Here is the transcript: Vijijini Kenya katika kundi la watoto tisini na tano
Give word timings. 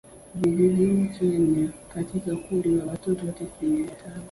Vijijini 0.35 1.07
Kenya 1.19 1.69
katika 1.93 2.35
kundi 2.35 2.69
la 2.69 2.85
watoto 2.85 3.31
tisini 3.31 3.83
na 3.83 3.91
tano 3.91 4.15